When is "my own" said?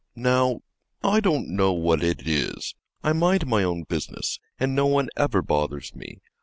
3.45-3.83